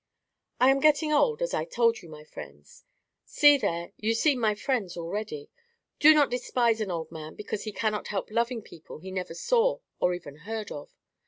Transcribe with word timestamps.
I 0.59 0.71
am 0.71 0.79
getting 0.79 1.13
old, 1.13 1.43
as 1.43 1.53
I 1.53 1.63
told 1.63 1.99
you, 2.01 2.09
my 2.09 2.23
friends. 2.23 2.85
(See 3.23 3.55
there, 3.55 3.91
you 3.97 4.15
seem 4.15 4.39
my 4.39 4.55
friends 4.55 4.97
already. 4.97 5.51
Do 5.99 6.15
not 6.15 6.31
despise 6.31 6.81
an 6.81 6.89
old 6.89 7.11
man 7.11 7.35
because 7.35 7.65
he 7.65 7.71
cannot 7.71 8.07
help 8.07 8.31
loving 8.31 8.63
people 8.63 8.97
he 8.97 9.11
never 9.11 9.35
saw 9.35 9.77
or 9.99 10.15
even 10.15 10.37
heard 10.37 10.71
of.) 10.71 10.89